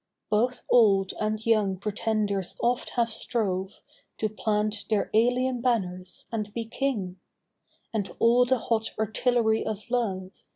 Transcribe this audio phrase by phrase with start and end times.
[0.31, 3.81] Both old and young pretenders oft have strove
[4.17, 7.19] To plant their alien banners, and be King;
[7.93, 10.31] And all the hot artillery of love.